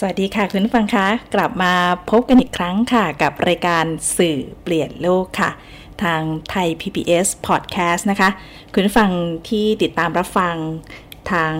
[0.00, 1.72] สวัสดีค่ะคุณผู้ฟังคะกลับมา
[2.10, 3.84] พบกันอีกครั้งค่ะ กับรายการ
[4.16, 5.50] สื่อเปลี่ยนโลกค่ะ
[6.02, 8.30] ทางไทย PBS Podcast นะคะ
[8.72, 9.10] คุณผู้ฟัง
[9.48, 10.56] ที่ติดตามรับฟัง
[11.32, 11.54] ทาง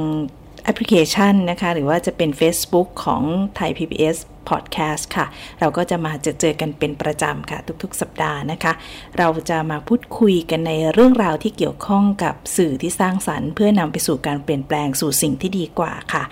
[0.66, 3.22] แอปพลิเคชันนะคะ หรือว่าจะเป็น Facebook ของ
[3.56, 4.16] ไทย PBS
[4.48, 5.26] Podcast ค่ะ
[5.60, 8.72] เราก็จะมาเจอเจอกันเป็นประจำค่ะ ทุกๆ สัปดาห์นะคะ
[9.18, 16.24] เราจะมาพูดคุยกันในเรื่องราวที่เกี่ยวข้องกับสื่อที่สร้างสรรค์ เพื่อนำไปสู่การเปลี่ยนแปลงสู่สิ่งที่ดีกว่าค่ะ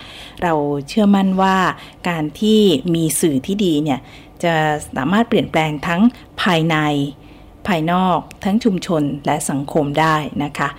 [0.43, 0.53] เรา
[0.87, 1.57] เชื่อมั่นว่า
[2.09, 2.59] การที่
[2.95, 3.99] มีสื่อที่ดีเนี่ย
[4.43, 4.53] จะ
[4.95, 6.01] สามารถเปลี่ยนแปลงทั้ง
[6.41, 6.77] ภายใน
[7.67, 10.69] ภายนอกทั้งชุมชนและสังคมได้นะคะ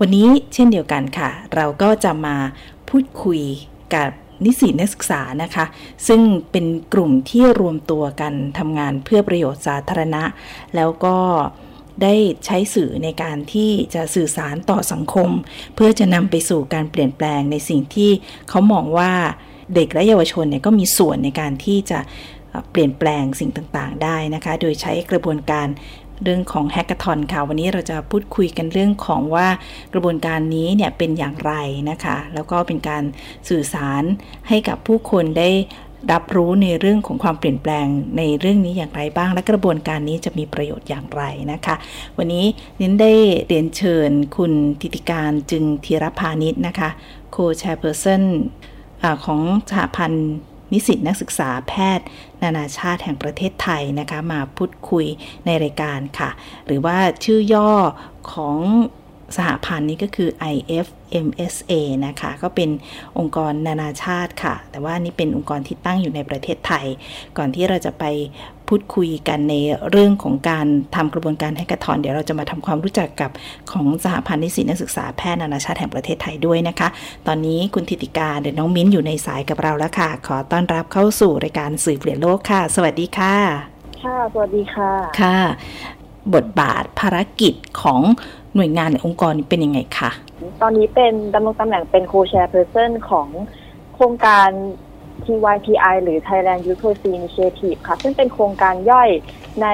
[0.00, 2.36] วันนี้เช่นเดียวกันค่ะ เราก็จะมา
[2.90, 3.42] พูดคุย
[3.94, 4.10] กับ
[4.44, 5.64] นิสิตนักศึกษานะคะ
[6.08, 6.20] ซึ่ง
[6.50, 10.22] เป็นกลุ่มที่รวมตัวกันทำงานเพื่อประโยชน์สาธารณะ
[10.76, 11.16] แล้วก็
[12.02, 12.14] ได้
[12.46, 15.30] ใช้สื่อในการที่จะสื่อสารต่อสังคม
[15.74, 18.10] เพื่อจะนำไปสู่การเปลี่ยนแปลงในสิ่งที่
[18.48, 19.12] เขามองว่า
[19.74, 21.98] เด็กและเยาวชนเนี่ยก็มีส่วนในการที่จะ
[22.70, 25.66] เปลี่ยนแปลงสิ่งต่างๆ ได้นะคะ โดยใช้กระบวนการ
[26.22, 29.48] เรื่องของแฮกเกอร์ทอนค่ะ วันนี้เราจะพูดคุยกันเรื่องของว่า
[29.92, 31.52] กระบวนการนี้เนี่ยเป็นอย่างไร
[31.90, 33.02] นะคะ แล้วก็เป็นการ
[33.48, 34.02] สื่อสาร
[34.48, 35.50] ให้กับผู้คนได้
[36.12, 37.86] รับรู้ในเรื่องของความเปลี่ยนแปลง
[38.18, 41.22] ในเรื่องนี้อย่างไรบ้าง และกระบวนการนี้จะมีประโยชน์อย่างไร
[41.52, 41.74] นะคะ
[42.18, 42.44] วันนี้
[42.80, 43.12] นิ้นได้
[43.46, 46.88] เรียนเชิญคุณธิติการจึงธีรพานิชนะคะ
[47.30, 48.22] โคแชร์เพอร์เซน
[49.24, 50.28] ของสหพันธ์
[50.72, 52.06] นิสิตนักศึกษาแพทย์
[52.42, 55.06] นานาชาติแห่งประเทศไทยนะคะ มาพูดคุย
[55.44, 56.30] ในรายการค่ะ
[56.66, 57.70] หรือว่าชื่อย่อ
[58.32, 58.58] ของ
[59.36, 61.72] สหพันธ์นี้ก็คือ IFMSA
[62.06, 62.70] นะคะ ก็เป็น
[63.18, 66.86] องค์กรนานาชาติค่ะ แต่ว่านี่เป็นองค์กรที่ตั้งอยู่ในประเทศไทย
[67.36, 68.04] ก่อนที่เราจะไป
[68.68, 69.54] พูดคุยกันใน
[69.90, 70.66] เรื่องของการ
[70.96, 73.30] ทำกระบวนการ hackathon เดี๋ยวเราจะมาทำความรู้จักกับ
[73.72, 76.88] ของสหพันธ์นิสิตนักศึกษาแพทย์นานาชาติแห่งประเทศไทยด้วยนะคะ
[77.26, 83.36] ตอนนี้คุณธิติกาเดี๋ยวน้องมิ้นอยู่ในสายกับเราแล้วค่ะ ขอต้อนรับเข้าสู่รายการสื่อเปลี่ยนโลกค่ะ สวัสดีค่ะ
[84.04, 85.38] ค่ะ สวัสดีค่ะ ค่ะ
[86.34, 88.00] บทบาทภารกิจของ
[88.54, 90.10] หน่วยงานในองค์กรเป็นยังไงคะ
[90.62, 93.28] ตอนนี้เป็นดำรงตำแหน่งเป็น co-chairperson ของ
[93.94, 94.48] โครงการ
[95.24, 99.08] TYPI หรือ Thailand Youth Policy Initiative ค่ะ ซึ่งเป็นโครงการย่อย
[99.62, 99.66] ใน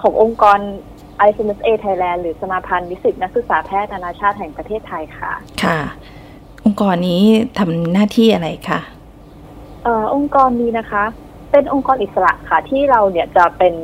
[0.00, 0.58] ขององค์กร
[1.26, 5.32] IFMSA Thailand หรือสมาพันธ์นิสิตนักศึกษาแพทย์นานาชาติแห่งประเทศไทยค่ะ
[5.62, 5.78] ค่ะ
[6.64, 7.22] องค์กรนี้
[7.58, 8.80] ทำหน้าที่อะไรคะ
[9.84, 11.04] เอ่อองค์กรนี้นะคะ
[11.50, 13.74] เป็นองค์กรอิสระค่ะที่เราเนี่ยจะเป็น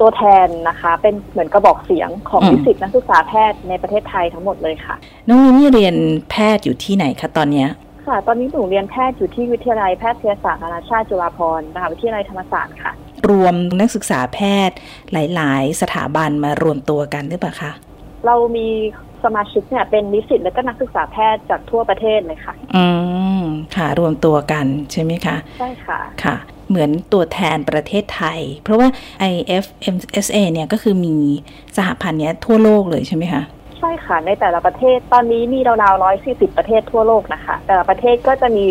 [0.00, 4.94] ตัวแทนนะคะ เป็นเหมือนกระบอกเสียงของนิสิตนักศึกษาแพทย์ในประเทศไทยทั้งหมดเลยค่ะ
[5.28, 5.96] น้องมิ้นนี่เรียน
[6.30, 7.68] แพทย์อยู่ที่ไหนคะตอนเนี้ย
[8.06, 12.92] ค่ะ ตอนนี้หนูเรียนแพทย์อยู่ที่วิทยาลัยแพทยศาสตร์นานาชาติจุฬาภรณ์มหาวิทยาลัยธรรมศาสตร์ค่ะ
[13.28, 14.76] รวมนักศึกษาแพทย์
[15.12, 17.72] หลาย ๆ สถาบันมารวมตัวกันหรือเปล่าคะ
[18.26, 18.68] เรามี
[19.24, 22.84] สมาชิกเนี่ยเป็นนิสิตและก็นักศึกษาแพทย์จากทั่วประเทศเลยค่ะ อื
[23.40, 23.44] ม
[23.76, 26.36] ค่ะ รวมตัวกันใช่ไหมคะ ใช่ค่ะ ค่ะ
[26.68, 28.88] เหมือนตัวแทนประเทศไทย เพราะว่า
[29.32, 31.16] IFMSA เนี่ยก็คือมี
[31.76, 33.42] สหพันธ์เนี้ยทั่วโลกเลยใช่ไหมคะ
[33.78, 38.66] ใช่ค่ะ ในแต่ละประเทศตอนนี้มีราวๆร้อยสี่สิบประเทศทั่วโลกนะคะ แต่ละประเทศก็จะมี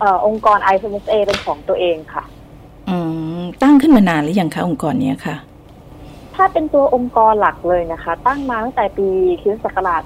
[0.00, 2.24] เอ่อองค์กร IFMSA เป็นของตัวเองค่ะ
[2.88, 2.96] อื
[3.40, 5.36] มตั้งขึ้นมานานหรือยังคะองค์กรเนี้ยค่ะ
[6.34, 9.08] ถ้าเป็นตัวองค์กรหลักเลยนะคะ ตั้งมาตั้งแต่ปี
[9.42, 10.02] คริสตศักราช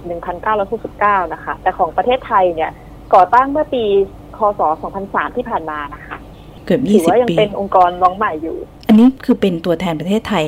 [0.64, 2.70] 1969 นะคะ แต่ของประเทศไทยเนี่ย
[3.14, 3.84] ก่อตั้งเมื่อปี
[4.38, 4.60] คศ
[4.98, 6.18] 2003 ที่ผ่านมานะคะ
[6.64, 8.56] เกือบถือว่ายั20งปีเป็นองค์กรน้องใหม่อยู่
[8.88, 10.46] อันนี้คือเป็นตัวแทนประเทศไทย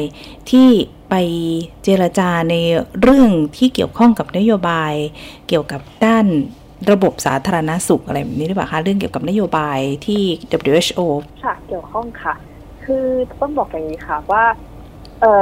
[0.50, 0.68] ที่
[1.10, 1.14] ไป
[1.84, 2.54] เจรจาใน
[3.02, 4.92] เรื่องที่เกี่ยวข้องกับนโยบาย
[5.48, 6.26] เกี่ยวกับด้าน
[6.90, 10.22] ระบบสาธารณสุขอะไรแบบนี้หรือเปล่าคะเรื่องเกี่ยวกับนโยบายที่
[10.72, 11.00] WHO
[11.44, 12.34] ค่ะเกี่ยวข้องค่ะ
[12.84, 13.06] คือ
[13.40, 14.44] ต้องบอกอย่างนี้ค่ะว่า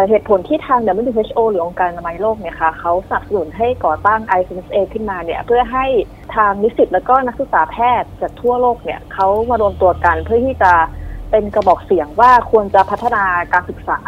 [0.08, 0.80] เหตุผลที่ทาง
[1.10, 5.86] WHO หรือองค์การอนามัยโลกเนี่ยค่ะเขาสนับสนุนให้ก่อตั้ง IFMSA ขึ้นมาเนี่ยเพื่อให้
[6.34, 10.72] ทางนิสิตแล้วก็นักศึกษาแพทย์จากทั่วโลกเนี่ยเขามารวมตัวกันเพื่อที่จะ
[11.30, 14.00] เป็นกระบอกเสียงว่าควรจะพัฒนาการศึกษา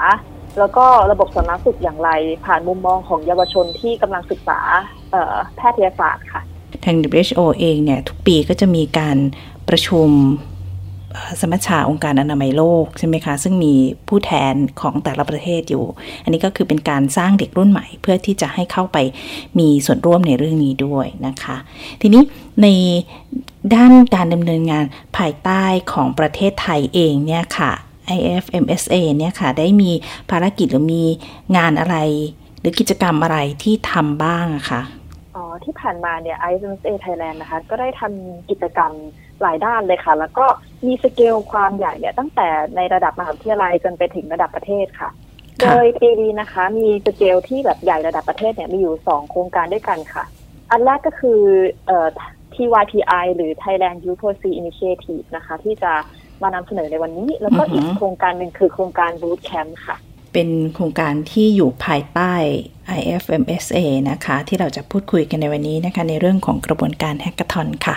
[0.58, 2.10] แล้วก็ระบบสาธารณสุขอย่างไร
[2.46, 4.60] ผ่านมุมมองของเยาวชนที่กำลังศึกษา
[5.56, 6.42] แพทยศาสตร์ค่ะ
[6.84, 9.16] ทาง WHO เองเนี่ยทุกปีก็จะมีการ
[9.68, 10.08] ประชุม
[11.40, 13.74] สมัชชาองค์การอนามัยโลกใช่ไหมคะ ซึ่งมี
[14.08, 15.84] ผู้แทนของแต่ละประเทศอยู่
[16.24, 18.98] อันนี้ก็คือเป็นการสร้างเด็กรุ่นใหม่ เพื่อที่จะให้เข้าไป
[19.58, 21.56] มีส่วนร่วมในเรื่องนี้ด้วยนะคะ
[22.00, 22.22] ทีนี้
[22.62, 22.66] ใน
[23.74, 24.84] ด้านการดำเนินงาน
[25.16, 25.62] ภายใต้
[25.92, 27.72] ของประเทศไทยเองเนี่ยค่ะ
[28.16, 29.90] IFMSA เนี่ยค่ะ ได้มี
[30.30, 31.04] ภารกิจหรือมี
[31.56, 31.96] งานอะไร
[32.60, 34.80] หรือกิจกรรมอะไรที่ทำบ้างอะคะ
[35.64, 38.92] ที่ผ่านมาเนี่ย IFMSA Thailand นะคะ ก็ได้ทำกิจกรรม
[39.42, 40.46] หลายด้านเลยค่ะ แล้วก็
[40.86, 45.10] มีสเกลความใหญ่เนี่ยตั้งแต่ในระดับมหาวิทยาลัยจนไปถึงระดับประเทศค่ะ
[45.60, 50.24] โดยปีนี้นะคะ มีสเกลที่แบบใหญ่ระดับประเทศเนี่ยมีอยู่สองโครงการด้วยกันค่ะ
[50.70, 51.40] อันแรกก็คือ
[51.86, 52.08] เอ่อ
[52.54, 55.92] TYPI หรือ Thailand Youth Policy Initiative นะคะ ที่จะ
[56.42, 59.96] มานำเสนอในวันนี้ แล้วก็อีกโครงการหนึ่งคือโครงการ Boot Camp ค่ะ
[60.34, 62.32] เป็นโครงการที่อยู่ภายใต้
[62.98, 63.78] IFMSA
[64.10, 67.96] นะคะ ที่เราจะพูดคุยกันในวันนี้นะคะ ในเรื่องของกระบวนการ hackathon ค่ะ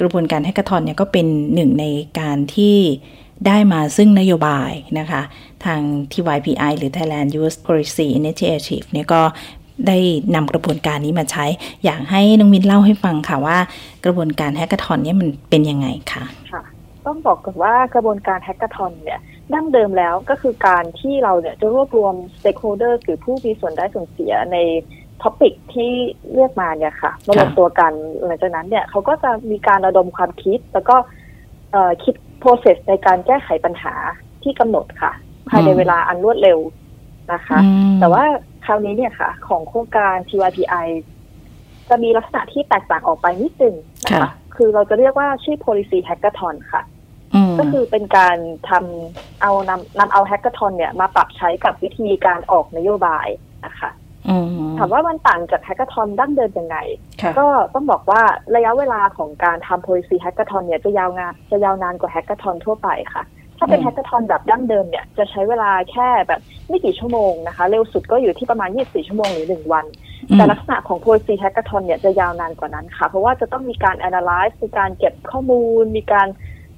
[0.00, 1.86] กระบวนการ hackathon เนี่ยก็เป็นหนึ่งใน
[2.20, 2.76] การที่
[3.46, 5.22] ได้มาซึ่งนโยบายนะคะ
[5.64, 5.80] ทาง
[6.12, 9.22] TYPI หรือ Thailand Youth Policy Initiative เนี่ยก็
[9.86, 9.98] ได้
[10.34, 11.44] นำกระบวนการนี้มาใช้
[11.84, 13.58] อยากให้น้องมินเล่าให้ฟังค่ะว่า
[14.04, 16.62] กระบวนการ hackathon นี่ยมันเป็นยังไงคะค่ะ
[17.06, 19.20] ต้องบอกก่อนว่ากระบวนการ hackathon เนี่ย
[19.52, 24.56] ดั้งเดิมแล้วก็คือการที่เราเนี่ยจะรวบรวม stakeholder หรือผู้มีส่วนได้ส่วนเสียใน
[25.22, 25.92] topic ที่
[26.34, 27.92] เรียกมาเนี่ยค่ะมารวมตัวกัน
[28.24, 30.96] หลังจากนั้นเนี่ยเขาก็จะมีการระดมความคิด แล้วก็
[32.04, 33.94] คิด process ในการแก้ไขปัญหา
[34.42, 35.12] ที่กำหนดค่ะ
[35.48, 36.58] ภายในเวลาอันรวดเร็ว
[37.32, 37.58] นะคะ
[38.00, 38.24] แต่ว่า
[38.64, 40.86] คราวนี้เนี่ยค่ะ ของโครงการ TYPI
[41.88, 43.74] จะมีลักษณะที่แตกต่างออกไปนิดนึง
[44.04, 46.82] นะคะ คือเราจะเรียกว่าชื่อ policy hackathon ค่ะ
[47.58, 48.36] ก็คือเป็นการ
[48.70, 53.26] ทำเอานำนำเอา hackathon เนี่ยมาปรับใช้กับวิธีการออกนโยบาย
[53.66, 53.90] นะคะ
[54.78, 56.76] ถามว่ามันต่างจาก hackathon ดั้งเดิมยังไง
[57.38, 58.20] ก็ต้องบอกว่า
[58.56, 63.24] ระยะเวลาของการทำ policy hackathon เนี่ยจะยาวนานจะยาวนานกว่า hackathon ทั่วไปค่ะ
[63.58, 69.84] ถ้าเป็น hackathon แบบดั้งเดิมเนี่ยจะใช้เวลาแค่แบบไม่กี่ชั่วโมงนะคะ เร็วสุดก็อยู่ที่ประมาณ 24 ชั่วโมงหรือ 1 วัน
[70.34, 76.28] แต่ลักษณะของ policy hackathon เนี่ยจะยาวนานกว่านั้นค่ะ เพราะว่าจะต้องมีการ analyze มีการเก็บข้อมูล มีการ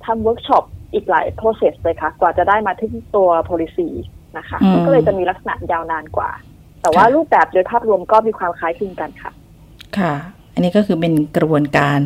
[0.05, 0.65] ทำเวิร์กช็อป
[0.95, 3.89] อีกหลาย process เลยค่ะ กว่าจะได้มาถึงตัว policy
[4.39, 6.31] นะคะก็เลยจะมีลักษณะยาวนานกว่า
[6.83, 9.33] แต่ว่ารูปแบบโดยภาพรวมก็มีความคล้ายคลึงกันค่ะ
[9.99, 10.15] ค่ะ
[10.57, 11.99] อันนี้ก็คือเป็นกระบวนการ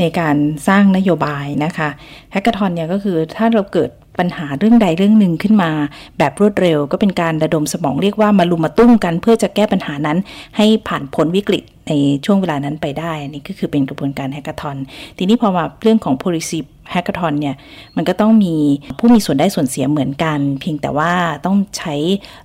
[0.00, 0.36] ในการ
[0.68, 1.88] สร้างนโยบายนะคะ
[2.32, 5.70] hackathon เนี่ยก็คือถ้าเราเกิดปัญหาเรื่องใดเรื่องหนึ่งขึ้นมา
[6.18, 10.18] แบบรวดเร็วก็เป็นการระดมสมองเรียกว่ามะรุมมะตุ้มกัน เพื่อจะแก้ปัญหานั้น
[10.56, 11.92] ให้ผ่านพ้นวิกฤตใน
[12.24, 14.76] ช่วงเวลานั้นไปได้นี่ก็คือเป็นกระบวนการ hackathon
[15.16, 16.58] ทีนี้พอมาเรื่องของ policy
[16.92, 17.54] hackathon เนี่ย
[17.96, 18.54] มันก็ต้องมี
[18.98, 21.12] ผู้มีส่วนได้ส่วนเสียเหมือนกัน เพียงแต่ว่า
[21.46, 21.94] ต้องใช้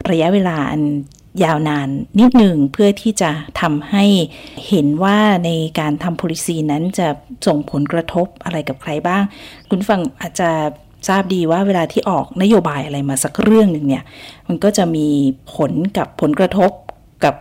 [0.10, 0.82] ระยะเวลาอัน
[1.44, 1.88] ยาวนาน
[2.20, 3.32] นิดหนึ่งเพื่อที่จะ
[3.62, 4.06] ทำให้
[4.68, 5.50] เห็นว่าใน
[5.80, 7.08] การทำ policy นั้นจะ
[7.48, 9.24] ส่งผลกระทบอะไรกับใครบ้าง
[9.70, 10.50] คุณฟังอาจจะ
[11.08, 14.04] ทราบดีว่าเวลาที่ออกนโยบายอะไรมาสักเรื่องหนึ่งเนี่ย
[14.48, 15.08] มันก็จะมี
[15.56, 16.72] ผลกับผลกระทบ
[17.24, 17.36] กับ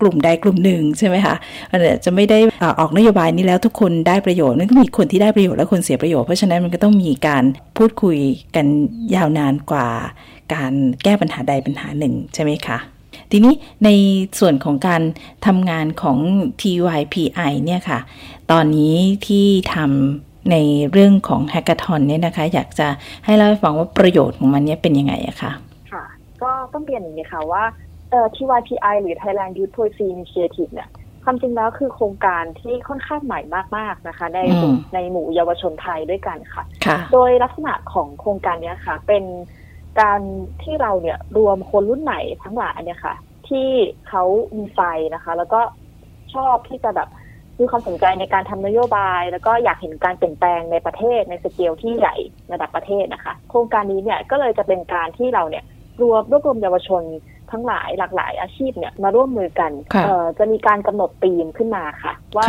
[0.00, 1.34] กลุ่มใดกลุ่มหนึ่งใช่ไหมคะ
[1.70, 2.38] มันจะไม่ได้
[2.80, 7.44] ออกนโยบายนี้แล้วทุกคนได้ประโยชน์มันก็มีคนที่ได้ประโยชน์และคนเสียประโยชน์เพราะฉะนั้นมันก็ต้องมีการ
[7.76, 8.18] พูดคุย
[8.56, 8.66] กัน
[9.14, 9.88] ยาวนานกว่า
[10.54, 10.72] การ
[11.04, 12.78] แก้ปัญหาใดปัญหาหนึ่งใช่ไหมคะ
[13.30, 13.54] ทีนี้
[13.84, 13.90] ใน
[14.38, 15.02] ส่วนของการ
[15.46, 16.18] ทำงานของ
[16.60, 18.00] TYPI เนี่ยค่ะ
[18.50, 18.94] ตอนนี้
[19.26, 20.56] ที่ทำใน
[20.92, 22.88] เรื่องของแฮกเกอร์ทอนเนี่ยนะคะ อยากจะ
[23.24, 25.52] ให้เล่าให้ฟังว่าประโยชน์ของมันเนี่ยเป็นยังไงอะคะ
[25.92, 26.04] ค่ะ
[26.42, 27.64] ก็ต้องเรียนอย่างนี้ค่ะว่า
[28.10, 30.88] เอ่อ TYPI หรือ Thailand Youth Policy Initiative เนี่ย
[31.24, 33.40] ความจริงแล้วคือโครงการที่ค่อนข้างใหม่
[33.76, 34.40] มาก ๆ นะคะ ใน
[34.94, 36.64] ในหมู่เยาวชนไทยด้วยกันค่ะ
[37.12, 39.24] โดยลักษณะของโครงการนี้ค่ะ เป็น
[40.00, 40.20] การ
[40.62, 43.14] ที่เราเนี่ยรวมคนรุ่นใหม่ทั้งหลายเนี่ยค่ะ
[43.48, 43.68] ที่
[44.08, 44.24] เขา
[44.56, 44.80] มีไฟ
[45.14, 45.60] นะคะ แล้วก็
[46.34, 47.08] ชอบที่จะแบบ
[47.60, 52.16] มีความสนใจในการทำนโยบาย แล้วก็อยากเห็นการเปลี่ยนแปลงในประเทศในสเกลที่ใหญ่
[52.52, 55.64] ระดับประเทศนะคะ โครงการนี้เนี่ยก็เลยจะเป็นการที่เราเนี่ย
[56.02, 57.02] รวมรวบรวมเยาวชน
[57.52, 59.72] ทั้งหลายหลากหลายอาชีพเนี่ยมาร่วมมือกัน
[60.38, 62.46] จะมีการกำหนดธีมขึ้นมาค่ะ ว่า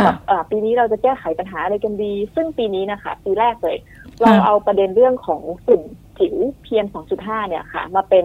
[0.50, 3.76] ปีนี้เราจะแก้ไขปัญหาอะไรกันดี ซึ่งปีนี้นะคะ ปีแรกเลย
[4.20, 5.82] เราเอาประเด็นเรื่องของฝุ่น
[6.20, 6.86] ผิว PM
[7.18, 8.24] 2.5 เนี่ยค่ะ มาเป็น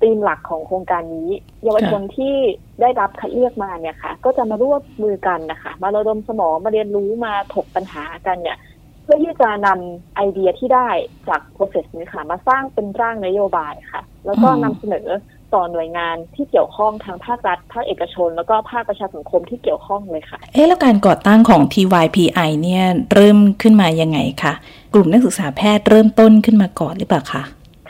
[0.00, 1.30] ธีมหลักของโครงการนี้
[1.64, 2.34] เยาวชนที่
[2.80, 8.58] ได้รับคัดเลือกมาเนี่ยค่ะ ก็จะมาร่วมมือกันนะคะ มาระดมสมองมาเรียนรู้มาถกปัญหากันเนี่ย
[9.02, 10.88] เพื่อที่จะนำไอเดียที่ได้
[11.28, 15.08] จาก process นี้ค่ะ มาสร้างเป็นร่างนโยบายค่ะ แล้วก็นำเสนอ
[15.56, 22.84] ต่อหน่วยงานที่เกี่ยวข้องทางภาครัฐ ภาคเอกชน แล้วก็ภาคประชาสังคมที่เกี่ยวข้องเลยค่ะ เอ๊ะแล้วการก่อตั้งของ TYPI เนี่ย
[23.14, 24.54] เริ่มขึ้นมายังไงคะ
[24.94, 27.42] กลุ่มนักศึกษาแพทย์เริ่มต้นขึ้นมาก่อนหรือเปล่าคะ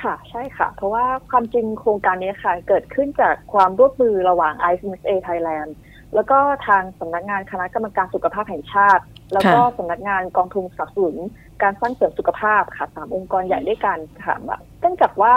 [0.03, 5.71] ค่ะใช่ค่ะ เพราะว่าความจริงโครงการนี้ค่ะ เกิดขึ้นจากความร่วมมือระหว่าง ICMSA Thailand
[6.15, 11.17] แล้วก็ทางสำนักงานคณะกรรมการสุขภาพแห่งชาติ แล้วก็สำนักงานกองทุนสนับสนุน
[11.63, 14.35] การสร้างเสริมสุขภาพค่ะสามองค์กรใหญ่ด้วยกันค่ะ
[14.81, 15.35] เนื่องจากว่า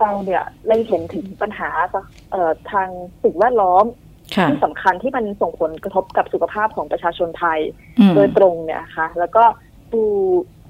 [0.00, 1.68] เราเนี่ยเลยเห็นถึงปัญหา
[2.70, 2.88] ทาง
[3.22, 3.84] สิ่งแวดล้อม
[4.48, 7.60] ที่สำคัญที่มันส่งผลกระทบกับสุขภาพของประชาชนไทย
[8.16, 9.44] โดยตรงเนี่ยค่ะ แล้วก็
[9.92, 10.02] ดู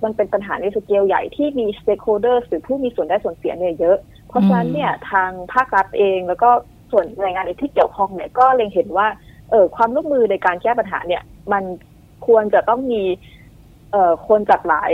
[0.05, 3.97] มันเป็นปัญหาในสเกลใหญ่ที่มี stakeholders หรือผู้มีส่วนได้ส่วนเสียเนี่ยเยอะ
[4.29, 6.51] เพราะฉะนั้นเนี่ยทางภาครัฐเองแล้วก็
[6.93, 9.07] ส่วนหน่วยงานที่เกี่ยวข้องเนี่ยก็เล็งเห็นว่า
[9.51, 11.65] เออความร่วมมือในการแก้ปัญหาเนี่ย มัน
[12.27, 13.03] ควรจะต้องมี
[13.93, 14.93] เอ่อคนจากหลาย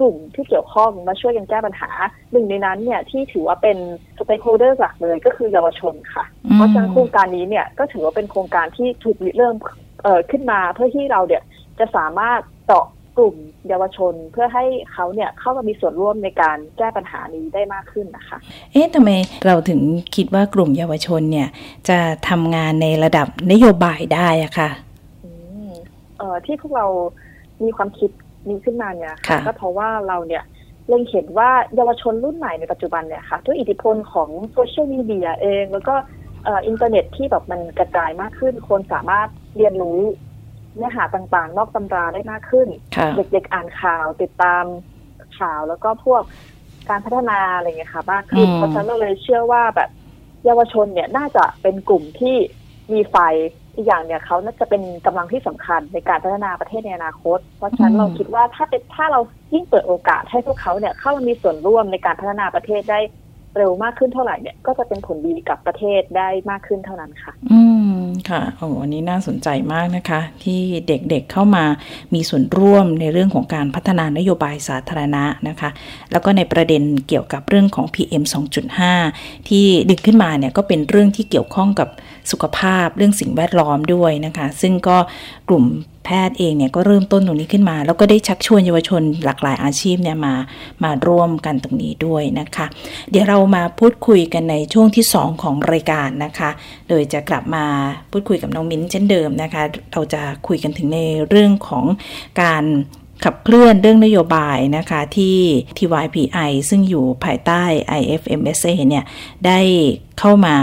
[0.00, 1.90] กลุ่มที่เกี่ยวข้องมาช่วยกันแก้ปัญหา
[2.32, 3.76] หนึ่งในนั้นเนี่ยที่ถือว่าเป็น
[4.18, 6.24] สเป k โฮเดอร์หลักเลยก็คือเยาวชนค่ะ
[6.54, 9.54] เพราะฉะนั้นโครงการนี้เนี่ยก็ถือว่าเป็นโครงการที่ถูกเริ่ม
[10.02, 11.42] เอ่อขึ้นมาเพื่อที่เราเนี่ย
[11.78, 12.86] จะสามารถเจาะ
[13.18, 13.36] กลุ่ม
[13.68, 18.38] เยาวชนเพื่อให้เขาเนี่ยเข้ามามีส่วนร่วมในการแก้ปัญหานี้ได้มากขึ้นนะคะ
[18.72, 19.10] เอ๊ะทำไม
[19.46, 19.80] เราถึง
[20.16, 21.48] คิดว่ากลุ่มเยาวชนเนี่ย
[21.88, 24.70] จะทำงานในระดับนโยบายได้อะค่ะ
[25.24, 25.30] อื
[25.68, 25.70] ม
[26.18, 26.86] เอ่อที่พวกเรา
[27.64, 28.10] มีความคิด
[28.50, 30.44] นี้ขึ้นมาเนี่ยค่ะก็เพราะว่าเราเนี่ย
[30.88, 35.94] เล็งเห็นว่าเยาวชนรุ่นใหม่ในปัจจุบันเนี่ยค่ะด้วยอิทธิพลของโซเชียลมีเดียเอง แล้วก็
[36.44, 40.00] เอ่ออินเทอร์เน็ตที่แบบมันกระจายมากขึ้น คนสามารถเรียนรู้
[40.74, 44.64] เนื้อหาต่างๆ นอกตำราได้มากขึ้นค่ะเด็กๆอ่านข่าวติดตาม
[45.38, 46.22] ข่าวแล้วก็พวก
[46.88, 49.90] การพัฒนาอะไรเงี้ยค่ะมากขึ้นอืมเพราะฉะนั้นเราเลยเชื่อว่าแบบ
[50.44, 52.36] เยาวชนเนี่ยน่าจะเป็นกลุ่มที่
[52.92, 53.16] มีไฟ
[53.78, 59.20] อีกอย่างเนี่ยเขาน่าจะเป็นกำลังที่สำคัญในการพัฒนาประเทศในอนาคต เพราะฉะนั้นเราคิดว่าถ้าเป็นถ้าเรา
[59.54, 63.00] ยิ่งเปิดโอกาสให้พวกเขาเนี่ยเข้ามามีส่วนร่วมในการพัฒนาประเทศได้
[63.56, 67.60] เร็วมากขึ้นเท่าไหร่เนี่ยก็จะเป็นผลดีกับประเทศได้มากขึ้นเท่านั้นค่ะ อื
[67.98, 71.64] มค่ะโอ้อันนี้น่าสนใจมากนะคะ ที่เด็กๆเข้ามา
[72.14, 75.70] มีส่วนร่วมในเรื่องของการพัฒนานโยบายสาธารณะนะคะ
[76.12, 78.22] แล้วก็ในประเด็นเกี่ยวกับเรื่องของ PM
[78.86, 81.88] 2.5 ที่ดึงขึ้นมาเนี่ยก็เป็นเรื่องที่เกี่ยวข้องกับ
[82.30, 84.96] สุขภาพเรื่องสิ่งแวดล้อมด้วยนะคะ ซึ่งก็
[85.48, 85.64] กลุ่ม
[86.04, 90.34] แพทย์เองเนี่ยก็เริ่มต้นตรงนี้ขึ้นมา แล้วก็ได้ชักชวนเยาวชนหลากหลายอาชีพเนี่ยมา
[90.84, 92.66] มาร่วมกันตรงนี้ด้วยนะคะ
[93.10, 96.50] เดี๋ยวเรามาพูดคุยกันในช่วงที่ 2 ของรายการนะคะ
[96.88, 97.64] โดยจะกลับมา
[98.10, 101.84] พูดคุยกับน้องมิ้นเช่นเดิมนะคะ เราจะคุยกันถึงในเรื่องของ
[102.42, 102.64] การ
[103.24, 105.36] ขับเคลื่อนเรื่องนโยบายนะคะที่
[105.78, 107.62] TYPI ซึ่งอยู่ภายใต้
[108.00, 109.04] IFMSA เนี่ย
[109.46, 109.60] ได้
[110.18, 110.56] เข้ามา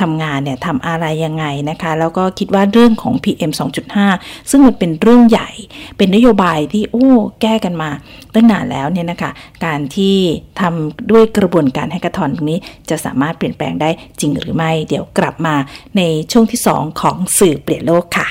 [0.00, 3.52] ทำงานเนี่ยทำอะไรยังไงนะคะ แล้วก็คิดว่าเรื่องของ PM
[4.00, 5.50] 2.5 ซึ่งมันเป็นเรื่องใหญ่
[5.96, 7.08] เป็นนโยบายที่โอ้
[7.42, 7.90] แก้กันมา
[8.34, 9.30] ตั้งนานแล้วเนี่ยนะคะ
[9.64, 10.16] การที่
[10.60, 13.90] ทำด้วยกระบวนการแฮกเกอร์ทอนตรงนี้จะสามารถเปลี่ยนแปลงได้
[14.20, 15.54] จริงหรือไม่ เดี๋ยวกลับมา
[15.96, 16.02] ใน
[16.32, 18.28] ช่วงที่ 2 ของสื่อเปลี่ยนโลกค่ะ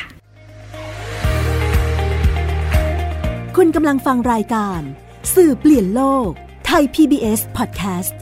[3.58, 4.81] คุณกำลังฟังรายการ
[5.36, 6.29] สื่อเปลี่ยนโลก
[6.65, 8.13] ไทย PBS Podcast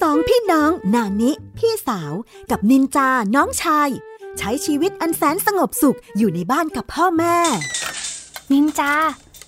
[0.00, 2.12] สองพี่น้องนานิ พี่สาว
[2.50, 3.88] กับนินจา น้องชาย
[4.38, 7.36] ใช้ชีวิตอันแสนสงบสุขอยู่ในบ้านกับพ่อแม่
[8.52, 8.92] นินจา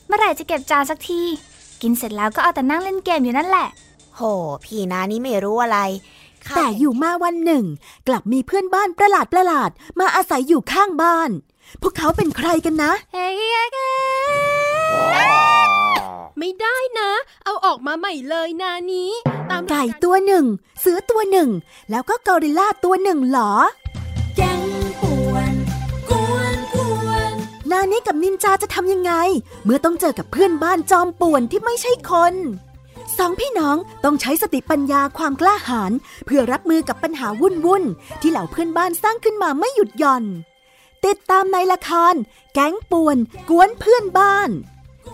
[0.06, 1.22] เมื่อไหร่จะเก็บจานสักที
[1.82, 3.68] กินเสร็จแล้วก็เอาแต่นั่งเล่นเกมอยู่นั่นแหละ
[4.14, 4.20] โห
[4.64, 5.80] พี่นานี่ไม่รู้อะไร
[6.31, 7.64] ข้า แต่อยู่มาวันหนึ่ง
[8.08, 11.30] กลับมีเพื่อนบ้านประหลาดประหลาดๆมาอาศัยอยู่ข้างบ้าน
[11.82, 13.36] พวกเขาเป็นใครกันนะเฮ้ย
[16.38, 17.10] ไม่ได้นะ
[17.44, 19.10] เอาออกมาใหม่เลยนานี้
[19.50, 20.44] ตามไก่ตัวหนึ่ง
[20.80, 21.48] เสือตัวหนึ่ง
[21.90, 23.52] แล้วก็กอริลลาตัวหนึ่งเหรอ
[24.36, 24.60] แกง
[25.02, 25.54] ป่วน
[26.10, 27.34] กวนกวน
[27.70, 29.12] นานี้กับนินจาจะทำยังไง
[29.64, 32.34] เมื่อต้องเจอกับเพื่อนบ้านจอมป่วนที่ไม่ใช่คน
[33.18, 35.92] สองพี่น้องต้องใช้สติปัญญาความกล้าหาญ
[36.26, 37.84] เพื่อรับมือกับปัญหาวุ่นวุ่น
[38.20, 40.24] ที่เหล่าเพื่อนบ้านสร้างขึ้นมาไม่หยุดหย่อน
[41.06, 42.14] ติดตามในละคร
[42.54, 43.16] แก๊งป่วน
[43.50, 44.50] กวนเพื่อนบ้าน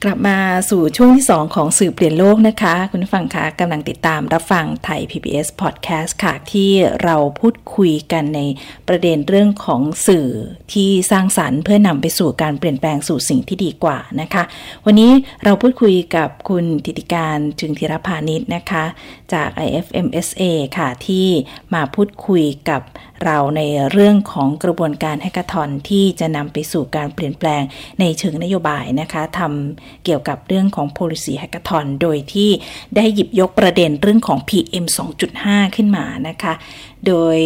[0.04, 0.38] กลับมา
[0.70, 6.70] สู่ช่วงที่ 2 ของสื่อเปลี่ยนโลกนะคะ คุณฟังคะกำลังติดตามรับฟังไทย PBS Podcast ค่ะ ที่
[7.02, 8.40] เราพูดคุยกันใน
[8.88, 10.28] ประเด็นเรื่องของสื่อ
[10.72, 14.42] ที่สร้างสรรค์เพื่อนำไปสู่การเปลี่ยนแปลงสู่สิ่งที่ดีกว่านะคะ
[14.86, 15.10] วันนี้
[15.44, 18.84] เราพูดคุยกับคุณติติการจึงธีรพานิชนะคะ
[19.32, 20.42] จาก IFMSA
[20.78, 21.26] ค่ะที่
[21.74, 22.82] มาพูดคุยกับ
[23.24, 27.62] เราในเรื่องของกระบวนการแฮกเกอร์ทอนที่จะนำไปสู่การเปลี่ยนแปลง
[28.00, 32.50] ในเชิงนโยบายนะคะทำเกี่ยวกับเรื่องของ policy hackathon โดยที่
[32.96, 34.84] ได้หยิบยกประเด็นเรื่องของ PM
[35.30, 36.54] 2.5 ขึ้นมานะคะ
[37.06, 37.38] โดย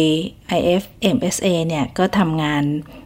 [0.57, 2.63] IFMSA เนี่ยก็ทำงาน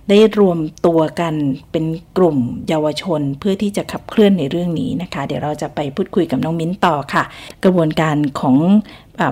[0.09, 1.35] ได้รวมตัวกัน
[1.71, 1.85] เป็น
[2.17, 7.23] กลุ่มเยาวชนเพื่อที่จะขับเคลื่อนในเรื่องนี้นะคะ เดี๋ยวเราจะไปพูดคุยกับน้องมิ้นต่อค่ะ
[7.63, 8.55] กระบวนการของ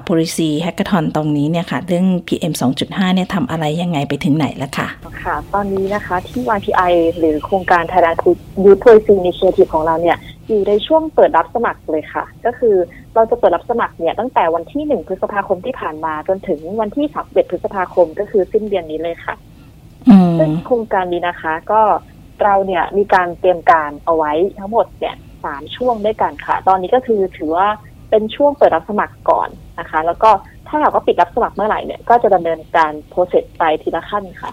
[0.07, 4.87] policy hackathon ตรงนี้เนี่ยค่ะ เรื่อง PM 2.5 เนี่ยทำอะไรยังไงไปถึงไหนแล้วค่ะ
[5.23, 8.17] ค่ะ ตอนนี้นะคะที่ YPI หรือโครงการ Thailand
[8.63, 12.75] Youth Policy Initiative ของเราเนี่ยอยู่ในช่วงเปิดรับสมัครเลยค่ะ ก็คือ
[13.13, 19.35] เราจะเปิดรับสมัครเนี่ยตั้งแต่วันที่ 1 พฤษภาคมที่ผ่านมาจนถึงวันที่31พฤษภาคมก็คือสิ้นเดือนนี้เลยค่ะ
[20.09, 21.81] อืมซึ่งโครงการนี้นะคะ ก็
[22.43, 27.67] เราเนี่ยมีการเตรียมการเอาไว้ทั้งหมดเนี่ยสามช่วงด้วยกันค่ะ ตอนนี้ก็คือถือว่า
[28.09, 29.49] เป็นช่วงเปิดรับสมัครก่อน
[29.79, 30.29] นะคะ แล้วก็
[30.67, 34.51] ถ้าหากว่าปิดรับสมัครเมื่อไหร่เนี่ยก็จะดำเนินการโปรเซสไปทีละขั้นค่ะ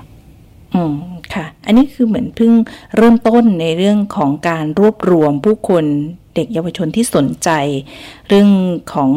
[0.75, 0.97] อืม
[1.35, 2.53] ค่ะ อันนี้คือเหมือนเพิ่ง
[2.97, 5.85] เริ่มต้นในเรื่องของการรวบรวมผู้คน
[6.35, 7.51] เด็กเยาวชนที่สนใจ
[8.29, 8.51] เรื่อง
[8.93, 9.11] ของ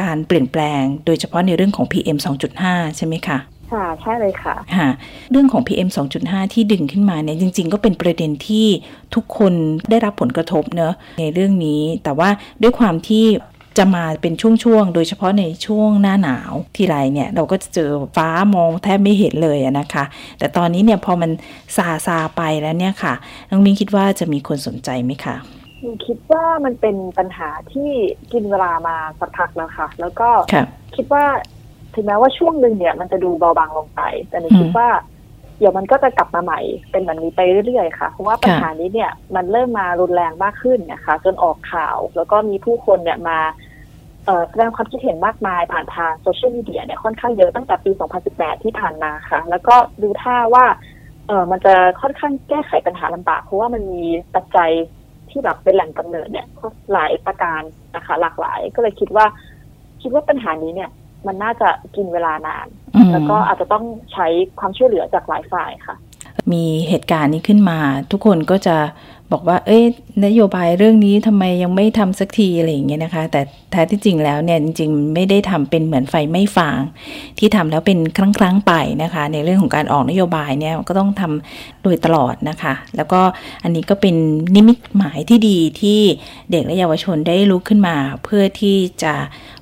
[0.00, 2.18] การเปลี่ยนแปลง โดยเฉพาะในเรื่องของ PM
[2.56, 3.38] 2.5 ใช่ไหมคะ
[3.72, 4.88] ค่ะใช่เลยค่ะค่ะ
[5.30, 5.88] เรื่องของ PM
[6.20, 8.66] 2.5 ที่ดึงขึ้นมาเนี่ยจริง ๆ ก็เป็นประเด็นที่
[9.14, 9.52] ทุกคน
[9.90, 12.30] ได้รับผลกระทบเนอะในเรื่องนี้ แต่ว่า
[12.62, 13.24] ด้วยความที่
[13.78, 20.04] จะมาเป็นช่วงๆ โดยเฉพาะในช่วงหน้าหนาวที่ไรเนี่ยเราก็จะเจอฟ้ามองแทบไม่เห็นเลยอะนะคะ
[20.38, 21.30] แต่ตอนนี้เนี่ยพอมัน
[21.76, 23.14] ซาซาไปแล้วเนี่ยค่ะ
[23.50, 25.36] น้องมิ้นคิดว่าจะมีคนสนใจไหมคะ
[26.06, 27.90] คิดว่ามันเป็นปัญหาที่
[28.32, 30.64] กินเวลามาสักพักแล้วค่ะ แล้วก็ค่ะ
[30.96, 31.24] คิดว่า
[31.94, 34.88] ถึงแม้ว่าช่วงหนึ่งเนี่ยมันจะดูเบาบางลงไป แต่หนูอืมคิดว่า
[35.58, 43.65] เดี๋ยวมันก็จะกลับมาใหม่เป็นแบบนี้ไปเรื่อยๆค่ะ เพราะว่าปัญหานี้เนี่ยมันเริ่มมารุนแรงมากขึ้นนะคะ จนออกข่าว แล้วก็มีผู้คนเนี่ยมาเอ่อ
[44.50, 47.90] แสดงความคิดเห็นมากมายผ่านทางโซเชียลมีเดียเนี่ยค่อนข้างเยอะตั้งแต่ปี
[48.28, 50.64] 2018 ที่ผ่านมาค่ะ แล้วก็ดูท่าว่า
[51.28, 54.04] เออมันจะค่อนข้างแก้ไขปัญหาลำบาก เพราะว่ามันมี
[54.34, 54.70] ปัจจัย
[55.30, 56.46] ที่แบบเป็นแหล่งกำเนิดเนี่ย
[56.92, 57.62] หลายประการ
[57.96, 59.26] นะคะ หลากหลาย ก็เลยคิดว่า
[60.02, 60.90] คิดว่าปัญหานี้เนี่ย
[61.26, 62.66] มันน่าจะกินเวลานาน
[62.96, 64.26] อืมแล้วก็อาจจะต้องใช้
[64.60, 65.96] ความช่วยเหลือจากหลายฝ่ายค่ะ
[66.52, 67.78] มีเหตุการณ์นี้ขึ้นมา
[68.10, 68.76] ทุกคนก็จะ
[69.32, 69.84] บอกว่า เอ้ย
[70.26, 76.80] นโยบายเรื่องนี้ทำไมยังไม่ทำสักทีอะไรอย่างเงี้ยนะคะ แต่แท้ที่จริงแล้วเนี่ยจริงๆไม่ได้ทำเป็นเหมือนไฟไม่ฟาง
[77.38, 83.20] ที่ทำแล้วเป็นครั้งครั้งๆไปนะคะ ในเรื่องของการออกนโยบายเนี่ยก็ต้องทำโดยตลอดนะคะ แล้วก็
[83.62, 84.14] อันนี้ก็เป็น
[84.54, 86.00] นิมิตหมายที่ดีที่
[86.50, 89.14] เด็กและเยาวชนได้ลุกขึ้นมา เพื่อที่จะ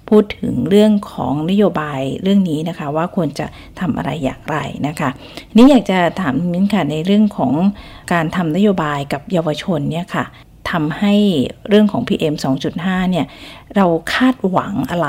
[0.09, 3.47] พูดถึงเรื่องของนโยบายเรื่องนี้นะคะ ว่าควรจะ
[3.81, 5.11] ทำอะไรอย่างไรนะคะ
[5.57, 7.53] นี่อยากจะถามมิ้นค่ะในเรื่องของ
[8.13, 10.25] การทำนโยบายกับเยาวชนเนี่ยค่ะ
[10.71, 11.15] ทำให้
[11.69, 12.35] เรื่องของ PM
[12.73, 13.27] 2.5 เนี่ย
[13.77, 15.09] เราคาดหวังอะไร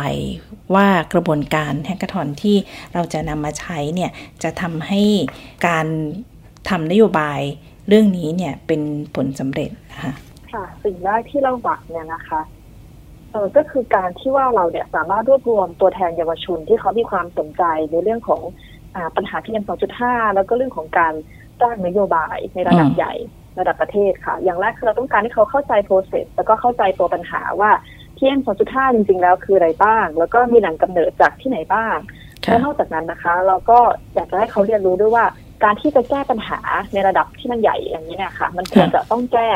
[0.75, 2.57] ว่ากระบวนการแฮกเกอร์ทอนที่
[2.93, 4.11] เราจะนำมาใช้เนี่ย
[4.43, 5.01] จะทำให้
[5.67, 5.87] การ
[6.69, 7.39] ทำนโยบาย
[7.87, 8.81] เรื่องนี้เนี่ยเป็น
[9.15, 10.13] ผลสำเร็จนะคะ
[10.53, 12.41] ค่ะสิ่งแรกที่เราหวังเนี่ยนะคะ
[13.57, 18.41] ก็คือการที่ว่าเราเนี่ยสามารถรวบรวมตัวแทนเยาวชนที่เขามีความสนใจในเรื่องของ
[18.95, 19.63] อาปัญหา PM
[19.99, 21.13] 2.5แล้วก็เรื่องของการ
[21.61, 23.13] ร่างนโยบายในระดับอืมใหญ่
[23.59, 27.71] ระดับประเทศค่ะ อย่างแรกคือเราต้องการให้เขาเข้าใจ process แล้วก็เข้าใจตัวปัญหาว่า
[28.17, 31.95] PM 2.5จริง ๆ แล้วคืออะไรบ้าง แล้วก็มีแหล่งกำเนิดจากที่ไหนบ้าง
[32.45, 33.79] ค่ะและนอกจากนั้นนะคะ เราก็
[34.15, 35.25] อยากจะให้เขาเรียนรู้ด้วยว่า
[35.63, 36.59] การที่จะแก้ปัญหา
[36.93, 39.49] ในระดับที่มันใหญ่อย่างนี้เนี่ยค่ะ มันควรจะต้องแก้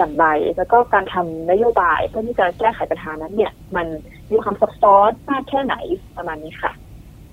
[0.00, 3.86] อย่างไร แล้วก็การทำนโยบายเพื่อที่จะแก้ไขปัญหานั้นเนี่ย มัน
[4.30, 5.74] มีความซับซ้อนมากแค่ไหน
[6.16, 6.72] ประมาณนี้ค่ะ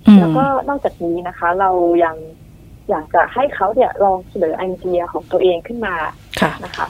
[0.08, 1.70] อืมแล้วก็นอกจากนี้นะคะ เรา
[2.04, 2.16] ยัง
[2.90, 5.96] อยากจะให้เขาเนี่ยลองเสนอไอเดียของตัวเองขึ้นมา
[6.42, 6.88] ค่ะนะคะ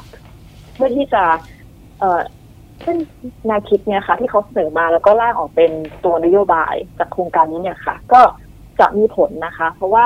[0.74, 1.24] เพื่อที่จะ
[2.00, 2.22] เอ่อ
[2.86, 2.98] ซึ่ง
[3.48, 5.72] แนวคิดเนี่ยค่ะ ที่เขาเสนอมาแล้วก็ร่างออกเป็น
[6.04, 8.22] ตัวนโยบายจากโครงการนี้เนี่ยค่ะ ก็
[8.80, 10.06] จะมีผลนะคะ เพราะว่า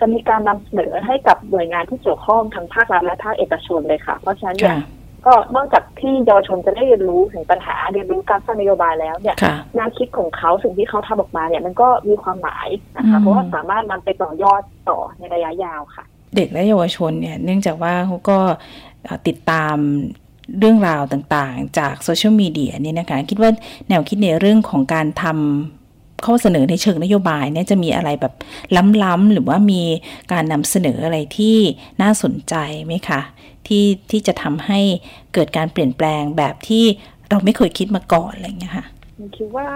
[0.00, 4.82] จะมีการนำเสนอให้กับหน่วยงานที่เกี่ยวข้องทั้งภาครัฐและภาคเอกชนเลยค่ะ เพราะฉะนั้นเนี่ยค่ะ
[5.26, 16.04] ก็นอกจากที่เยาวชนจะได้เรียนรู้ถึงปัญหาเรียนรู้การสร้างนโยบายแล้วเนี่ยค่ะแนวคิดของเขาสิ่งที่เขาทำออกมาเนี่ยมันก็มีความหมายนะคะอืมเพราะว่าสามารถนำไปต่อยอดต่อในระยะยาวค่ะ
[16.36, 18.38] เด็กและเยาวชนเนี่ยเนื่องจากว่าเขาก็
[19.04, 19.76] เอ่อติดตาม
[20.58, 23.50] เรื่องราวต่างๆ จากโซเชียลมีเดียเนี่ยนะคะ คิดว่า
[23.88, 25.85] แนวคิดในเรื่องของการทำ
[26.24, 28.34] ข้อเสนอในเชิงนโยบายเนี่ยจะมีอะไรแบบ
[29.04, 29.82] ล้ำๆหรือว่ามี
[30.32, 31.56] การนำเสนออะไรที่
[32.02, 32.54] น่าสนใจ
[32.86, 33.20] ไหมคะ
[33.66, 34.80] ที่ที่จะทำให้
[35.34, 36.84] เกิดการเปลี่ยนแปลงแบบที่
[37.30, 39.68] เราไม่เคยคิดมาก่อนอะไรอย่างเงี้ยค่ะผมคิดว่า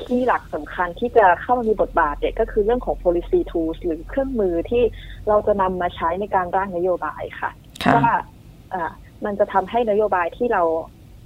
[0.00, 4.82] คีย์หลักสำคัญที่จะเข้ามามีบทบาทเนี่ยก็คือเรื่องของ policy tools หรือเครื่องมือที่
[5.28, 7.50] เราจะนำมาใช้ในการร่างนโยบายค่ะ
[7.84, 8.14] ค่ะว่า
[8.74, 8.90] อ่า
[9.24, 10.62] มันจะทำให้นโยบายที่เรา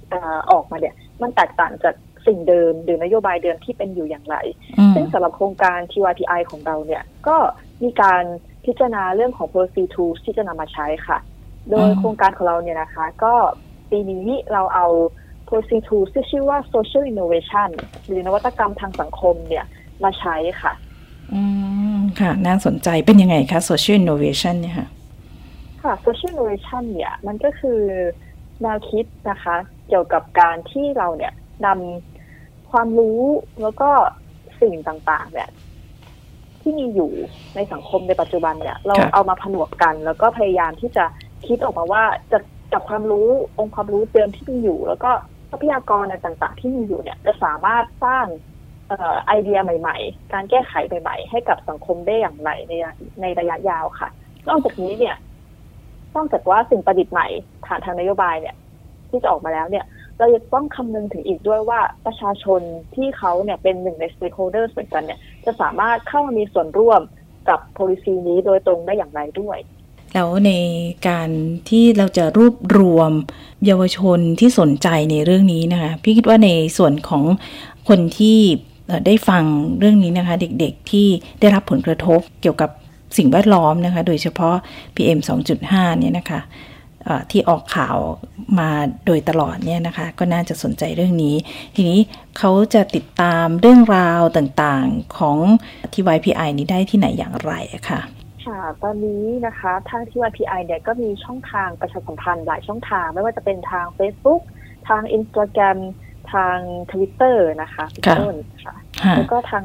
[0.09, 1.95] เอ่อออกมาเนี่ย มันแตกต่างจาก
[2.27, 4.35] สิ่งเดิมหรือนโยบายเดิมที่เป็นอยู่อย่างไร
[4.95, 7.37] ซึ่งสำหรับโครงการ TYPI ของเราเนี่ย ก็
[7.83, 8.23] มีการ
[8.65, 11.17] พิจารณาเรื่องของ policy tools ที่จะนำมาใช้ค่ะ
[11.71, 13.33] โดยโครงการของเราเนี่ยนะคะ ก็
[13.91, 14.87] ปีนี้เราเอา
[15.49, 17.69] policy tools ที่ชื่อว่า social innovation
[18.05, 19.65] หรือนวัตกรรมทางสังคมเนี่ย
[20.03, 20.73] มาใช้ค่ะ
[21.33, 21.41] อื
[21.95, 24.87] ม ค่ะ น่าสนใจเป็นยังไงคะ social innovation เนี่ยค่ะ
[25.83, 27.79] ค่ะ social innovation เนี่ย มันก็คือ
[28.61, 29.55] แนวคิดนะคะ
[29.87, 31.33] เกี่ยวกับการที่เราเนี่ย
[31.65, 32.10] นำ
[32.71, 33.21] ความรู้
[33.61, 33.89] แล้วก็
[34.61, 35.49] สิ่งต่างๆ เนี่ย
[36.61, 37.11] ที่มีอยู่
[37.55, 41.05] ในสังคมในปัจจุบันเนี่ย เราเอามาผนวกกัน แล้วก็พยายามที่จะ
[41.47, 42.39] คิดออกมาว่าจะ
[42.73, 43.27] จับความรู้
[43.59, 45.11] องค์ความรู้เดิมที่มีอยู่ แล้วก็
[45.51, 48.25] ทรัพยากรต่างๆ ที่มีอยู่เนี่ย จะสามารถสร้าง
[49.27, 52.73] ไอเดียใหม่ ๆ การแก้ไขใหม่ ๆ ให้กับสังคมได้อย่างไรใน
[53.21, 54.09] ในระยะยาวค่ะ
[54.47, 55.15] นอกจากนี้เนี่ย
[56.15, 57.27] นอกจากว่าสิ่งประดิษฐ์ใหม่
[57.65, 58.55] ผ่านทางนโยบายเนี่ย
[59.09, 59.85] ที่จะออกมาแล้วเนี่ย
[60.21, 62.61] เราจะต้องคำนึงถึงอีกด้วยว่าประชาชน
[62.95, 67.01] ที่เขาเนี่ยเป็นหนึ่งใน stakeholders เหมือนกันเนี่ยจะสามารถเข้ามามีส่วนร่วม
[67.49, 69.57] กับ policy นี้โดยตรงได้อย่างไรด้วย
[70.13, 70.51] แล้วใน
[71.07, 71.29] การ
[71.69, 73.11] ที่เราจะรวบรวม
[73.65, 77.23] เยาวชนที่สนใจในเรื่องนี้นะคะ พี่คิดว่าในส่วนของ
[77.87, 78.39] คนที่
[79.05, 79.43] ได้ฟัง
[79.79, 81.07] เรื่องนี้นะคะ เด็กๆที่
[81.39, 82.69] ได้รับผลกระทบเกี่ยวกับ
[83.17, 84.55] สิ่งแวดล้อมนะคะ โดยเฉพาะ
[84.95, 85.19] PM
[85.59, 86.39] 2.5 เนี่ยนะคะ
[87.31, 87.97] ที่ออกข่าว
[88.59, 88.69] มา
[89.05, 91.35] โดยตลอดเนี่ยนะคะ ก็น่าจะสนใจเรื่องนี้
[91.75, 91.99] ทีนี้
[92.37, 95.37] เขาจะติดตามเรื่องราวต่างๆของ
[95.93, 97.53] ที่ YPI นี้ได้ที่ไหนอย่างไร
[97.89, 98.01] คะ
[98.45, 104.41] ค่ะตอนนี้นะคะทางที่ YPI เนี่ยก็มีช่องทางประชาสัมพันธ์หลายช่องทาง ไม่ว่าจะเป็นทาง Facebook
[104.89, 105.77] ทาง Instagram
[106.33, 106.57] ทาง
[106.91, 107.85] Twitter นะคะ
[108.19, 108.35] ต้น
[108.65, 108.75] ค่ะ
[109.17, 109.63] แล้วก็ทาง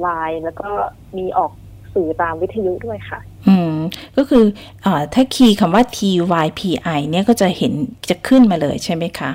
[0.00, 0.70] ไลน์แล้วก็
[1.18, 1.52] มีออก
[1.94, 3.29] สื่อตามวิทยุด้วยค่ะอืม
[4.16, 4.44] ก็คือ
[4.84, 7.72] อถ้าคีย์คำว่า TYPI เนี่ยก็จะเห็น
[8.10, 9.30] จะขึ้นมาเลยใช่ไหมคะ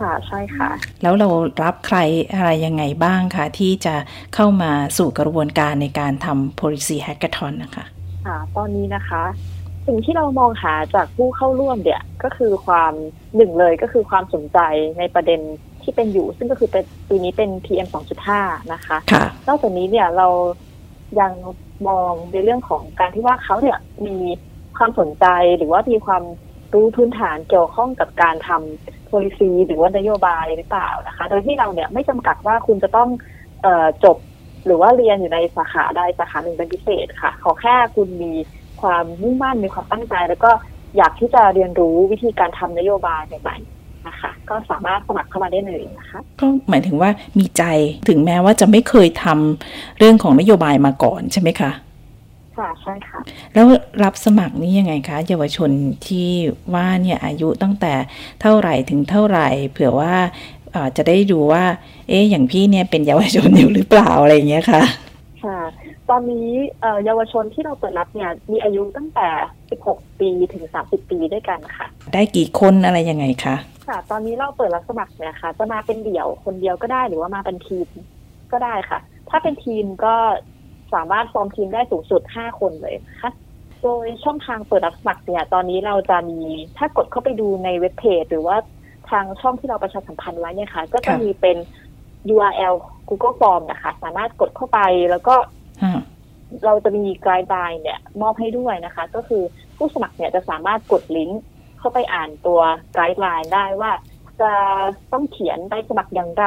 [0.00, 0.70] ค่ะใช่ค่ะ
[1.02, 1.28] แล้วเรา
[1.62, 1.98] รับใคร
[2.34, 3.94] อะไรยังไงบ้างคะ ที่จะ
[4.34, 7.84] เข้ามาสู่กระบวนการในการทำ policy hackathon นะคะ
[8.26, 9.22] ค่ะ ตอนนี้นะคะ
[9.86, 12.92] สิ่งที่เรามองหาจากผู้เข้าร่วมเนี่ย ก็คือความ
[13.36, 14.58] หนึ่งเลยก็คือความสนใจ
[14.98, 15.40] ในประเด็น
[15.82, 17.88] ที่เป็นอยู่ ซึ่งก็คือเป็นปีนี้เป็น PM
[18.30, 20.28] 2.5 นะคะค่ะนอกจากนี้เนี่ยเรา
[21.20, 21.32] ยัง
[21.88, 24.16] มองในเรื่องของการที่ว่าเขาเนี่ยมี
[24.76, 25.26] ความสนใจ
[25.58, 26.22] หรือว่ามีความ
[26.74, 33.08] รู้พื้นฐานเกี่ยวข้องกับการทำ policy หรือว่านโยบายหรือเปล่านะคะ โดยที่เราเนี่ยไม่จำกัดว่าคุณจะต้อง
[33.64, 34.16] ออจบ
[34.66, 38.32] หรือว่าเรียนอยู่ในสาขาใดสาขาหนึ่งเป็นพิเศษค่ะ ขอแค่คุณมี
[38.82, 40.50] ความมุ่งมั่นมีความตั้งใจ แล้วก็
[40.96, 43.75] อยากที่จะเรียนรู้วิธีการทำนโยบายใหม่ๆ
[44.08, 47.62] นะคะ ก็สามารถสมัครเข้ามาได้เลยนะคะก็หมายถึงว่ามีใจ
[48.08, 51.70] ถึงแม้ว่าจะไม่เคยทำเรื่องของนโยบายมาก่อนใช่ไหมคะ
[52.56, 53.20] ค่ะใช่ค่ะ
[53.54, 53.66] แล้ว
[54.04, 55.70] รับสมัครนี่ยังไงคะเยาวชน
[56.06, 56.28] ที่
[56.74, 57.94] ว่าเนี่ยอายุตั้งแต่
[58.40, 60.14] เท่าไหร่ถึงเท่าไหร่ เผื่อว่า
[60.96, 61.64] จะได้ดูว่า
[62.08, 65.05] เอ๊ะอย่างพี่เนี่ยเป็นเยาวชนอยู่หรือเปล่าอะไรอย่างเงี้ยค่ะค่ะ
[66.10, 66.50] ตอนนี้
[67.04, 69.28] เยาวชนที่เราเปิดรับเนี่ยมีอายุตั้งแต่
[69.72, 73.56] 16 ปีถึง 30 ปีด้วยกันค่ะ ได้กี่คนอะไรยังไงคะ
[73.88, 77.88] ค่ะ ตอนนี้เราเปิดรับสมัครเนี่ยค่ะ จะมาเป็นเดี่ยวคนเดียวก็ได้หรือว่ามาเป็นทีม
[78.52, 78.98] ก็ได้ค่ะ
[79.30, 80.14] ถ้าเป็นทีมก็
[80.94, 83.32] สามารถฟอร์มทีมได้สูงสุด 5 คนเลยค่ะ
[83.82, 86.40] โดยช่องทางเปิดรับสมัครเนี่ย ตอนนี้เราจะมี
[86.78, 88.56] ถ้ากดเข้าไปดูในเว็บเพจหรือว่า
[89.10, 91.56] ทางช่องที่เราประชาสัมพันธ์ไว้เนี่ยค่ะ ก็จะมีเป็น
[92.34, 92.74] URL
[93.08, 94.78] Google Form นะคะ สามารถกดเข้าไป
[95.10, 95.34] แล้วก็
[96.64, 99.42] เราจะมี guideline เนี่ยมอบให้ด้วยนะคะ ก็คือ
[99.76, 101.40] ผู้สมัครเนี่ยจะสามารถกดลิงก์
[101.78, 102.60] เข้าไปอ่านตัว
[102.94, 103.92] guideline ได้ว่า
[104.40, 104.52] จะ
[105.12, 106.46] ต้องเขียนใบสมัครอย่างไร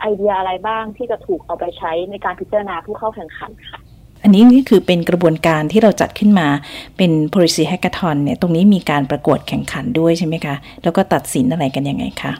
[0.00, 3.80] ไอเดียอะไรบ้างที่จะถูกเอาไปใช้ในการพิจารณาผู้เข้าแข่งขันค่ะ
[4.22, 6.48] อันนี้นี่คือเป็นกระบวนการที่เราจัดขึ้นมา
[6.96, 12.32] เป็น policy hackathon เนี่ยตรงนี้มีการประกวดแข่งขันด้วยใช่ไหมคะ แล้วก็ตัดสินอะไรกันยังไงคะ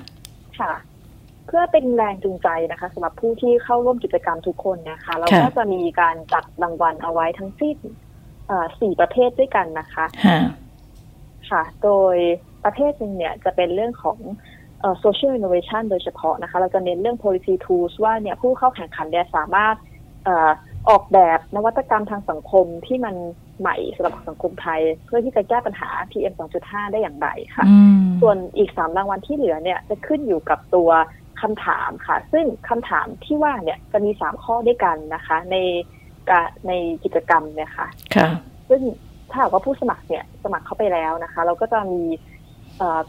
[0.59, 0.73] ค่ะ
[1.49, 7.77] เพื่อเป็นแรงจูงใจนะคะสำหรับผู้ที่เข้าร่วมกิจกรรมทุกคนนะคะเราก็จะมีการจัดรางวัลเอาไว้ทั้งสิ้น
[8.81, 10.07] สี่ประเภทด้วยกันนะคะ
[11.51, 12.17] ค่ะ โดย
[12.65, 14.19] ประเภทหนึ่งเนี่ยจะเป็นเรื่องของ
[15.03, 19.77] social innovation โดยเฉพาะนะคะ เราจะเน้นเรื่อง policy tools ว่าเนี่ยผู้เข้าแข่งขันเนี่ยสามารถ
[20.89, 23.15] ออกแบบนวัตกรรมทางสังคมที่มัน
[23.61, 27.65] ใหม่สำหรับสังคมไทย เพื่อที่จะแก้ปัญหา PM 2.5 ได้อย่างไรค่ะ
[28.21, 30.91] ส่วนอีกสามรางวัลที่เหลือเนี่ยจะขึ้นอยู่กับตัว
[31.43, 35.57] คำถามค่ะ ซึ่งคำถามที่ว่าเนี่ยจะมีสามข้อด้วยกันนะคะ ใน
[36.67, 36.73] ใน
[37.05, 37.87] กิจกรรมเนี่ยค่ะ
[38.69, 38.83] ซึ่ง
[39.31, 42.03] ถ้าหากว่าผู้สมัครเนี่ยสมัครเข้าไปแล้วนะคะ เราก็จะมี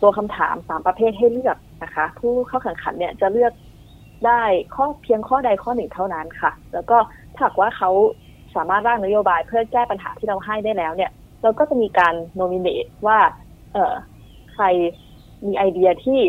[0.01, 3.53] ตัวคำถามสามประเภทให้เลือกนะคะ ผู้เข้าแข่งขันเนี่ยจะเลือก
[4.27, 4.41] ได้
[4.75, 6.97] ข้อเพียงข้อใดข้อหนึ่งเท่านั้นค่ะ แล้วก็
[7.35, 7.91] ถ้าหากว่าเขา
[8.55, 11.11] สามารถร่างนโยบายเพื่อแก้ปัญหาที่เราให้ได้แล้วเนี่ย
[11.41, 13.17] เราก็จะมีการโนมิเนตว่า
[13.73, 13.93] เออ
[14.53, 14.65] ใคร
[15.45, 16.19] มีไอเดียที่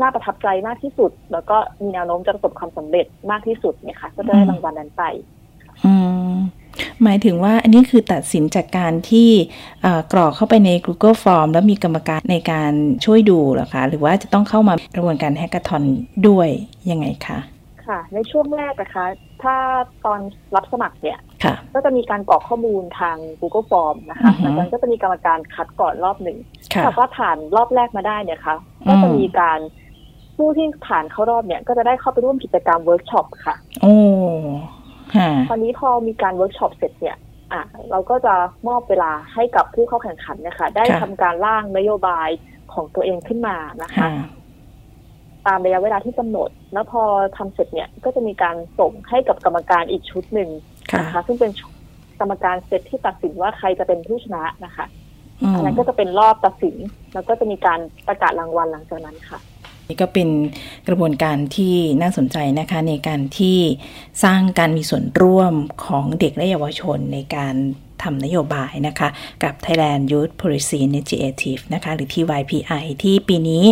[0.00, 5.02] น่าประทับใจมากที่สุด แล้วก็มีแนวโน้มจะประสบความสำเร็จมากที่สุดเนี่ยค่ะ ก็จะได้รางวัลนั้นไป
[5.84, 5.92] อื
[6.32, 6.34] ม
[7.02, 9.30] หมายถึงว่าอันนี้คือตัดสินจากการที่
[9.82, 12.72] เอ่อกรอกเข้าไปใน Google Form แล้วมีกรรมการในการ
[13.04, 15.82] ช่วยดูเหรอคะ หรือว่าจะต้องเข้ามากระบวนการ Hackathon
[16.28, 16.48] ด้วย
[16.90, 17.38] ยังไงคะ
[17.86, 19.06] ค่ะ ในช่วงแรกนะคะ
[19.42, 19.56] ถ้า
[20.04, 20.20] ตอน
[20.54, 26.38] รับสมัครเนี่ยค่ะก็จะมีการกรอกข้อมูลทาง Google Form นะคะอือฮึหลังจากนั้นก็จะมีกรรมการคัดก่อนรอบหนึ่ง
[26.74, 29.58] ค่ะถ้าว่าผ่านรอบแรกมาได้เนี่ยค่ะอืมก็จะมีการ
[30.36, 33.94] ผู้ที่ผ่านเข้ารอบเนี่ย ก็จะได้เข้าไปร่วมกิจกรรมเวิร์กช็อปค่ะ โอ้
[35.16, 37.16] ฮะตอนนี้พอมีการเวิร์กช็อปเสร็จเนี่ย
[37.52, 38.34] อะเราก็จะ
[38.68, 42.28] มอบเวลาให้กับผู้เข้าแข่งขันเนะคะ ได้ทำการร่างนโยบาย
[42.72, 44.10] ของตัวเองขึ้นมานะคะค่ะ
[45.46, 47.02] ตามระยะเวลาที่กำหนด แล้วพอ
[47.36, 50.50] ทำเสร็จเนี่ย ก็จะมีการส่งให้กับกรรมการอีกชุดหนึ่ง
[50.92, 51.50] ค่ะนะคะ ซึ่งเป็น
[52.20, 54.86] กรรมการเซตที่ตัดสินว่าใครจะเป็นผู้ชนะนะคะ
[55.42, 56.76] อืมอันนั้นก็จะเป็นรอบตัดสิน
[57.14, 59.38] แล้วก็จะมีการประกาศรางวัลหลังจากนั้นค่ะ
[59.88, 60.28] นี่ก็เป็น
[60.88, 63.58] กระบวนการที่น่าสนใจนะคะในการที่
[64.24, 67.54] สร้างการมีส่วนร่วมของเด็กและเยาวชนในการ
[68.02, 69.08] ทำนโยบายนะคะ
[69.42, 73.64] กับ Thailand Youth Policy Initiative นะคะหรือ TYPI ที่ปีนี้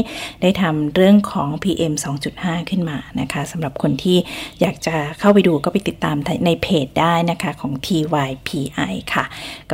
[0.42, 1.94] ได้ทำเรื่องของ PM
[2.32, 4.18] 2.5 ขึ้นมานะคะสำหรับคนที่
[4.60, 9.24] อยากจะเข้าไปดูก็ไปติดตามในเพจได้นะคะของ TYPI ค่ะ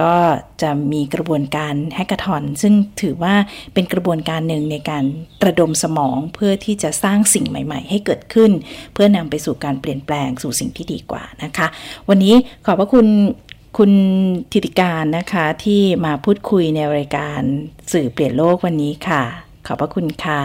[0.00, 0.12] ก็
[0.62, 3.34] จะมีกระบวนการแฮกเกอร์ทอนซึ่งถือว่า
[3.74, 5.04] เป็นกระบวนการหนึ่งในการ
[5.46, 8.50] ระดมสมองเพื่อที่จะสร้างสิ่งใหม่ๆ ให้เกิดขึ้น
[8.92, 11.66] เพื่อนำไปสู่การเปลี่ยนแปลงสู่สิ่งที่ดีกว่านะคะ
[12.08, 12.34] วันนี้
[12.66, 13.06] ขอบพระคุณ
[13.76, 13.92] คุณ
[14.52, 17.40] ธิติการนะคะที่มาพูดคุยในรายการ
[17.92, 19.22] สื่อเปลี่ยนโลกวันนี้ค่ะ
[19.66, 20.40] ขอบพระคุณค่ะ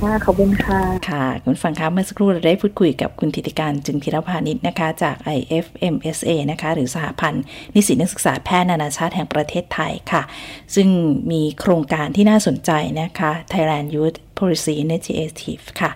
[0.00, 10.22] ค่ะขอบคุณค่ะ ค่ะคุณฟังคะเมื่อสักครู่เราได้พูดคุยกับคุณธิติการจึงธีรพานิชนะคะ จาก IFMSA นะคะ หรือสหพันธ์นิสิตนักศึกษาแพทย์นานาชาติแห่งประเทศไทยค่ะ
[10.74, 10.88] ซึ่ง
[11.30, 15.90] มีโครงการที่น่าสนใจนะคะ Thailand Youth Policy Initiative ค่ะ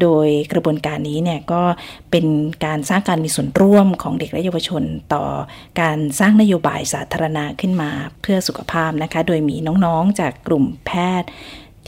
[0.00, 1.62] โดยกระบวนการนี้เนี่ยก็
[2.10, 2.26] เป็น
[2.64, 4.82] การสร้างการมีส่วนร่วมของเด็กและเยาวชน
[5.14, 5.24] ต่อ
[5.80, 7.90] การสร้างนโยบายสาธารณะขึ้นมา
[8.22, 10.90] เพื่อสุขภาพนะคะ โดยมีน้องๆจากกลุ่มแพ
[11.22, 11.30] ทย์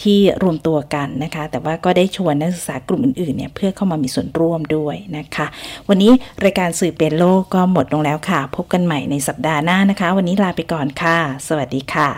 [0.03, 5.47] ที่รวมตัวกันนะคะ แต่ว่าก็ได้ชวนนักศึกษากลุ่มอื่นๆเนี่ยเพื่อเข้ามามีส่วนร่วมด้วยนะคะ
[5.89, 6.13] วันนี้
[6.45, 11.17] รายการสื่อเป็นโลกก็หมดลงแล้วค่ะ พบกันใหม่ในสัปดาห์หน้านะคะ วันนี้ลาไปก่อนค่ะ
[11.49, 12.09] สวัสดีค่ะ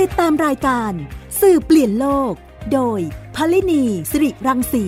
[0.00, 0.92] ติดตามรายการ
[1.40, 2.32] สื่อเปลี่ยนโลก
[2.72, 3.00] โดย
[3.36, 4.86] พลินีสิริรังสี